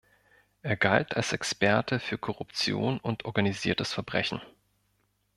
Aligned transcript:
Er 0.63 0.77
galt 0.77 1.15
als 1.15 1.31
Experte 1.31 1.99
für 1.99 2.17
Korruption 2.17 2.97
und 2.99 3.23
organisiertes 3.25 3.93
Verbrechen. 3.93 4.41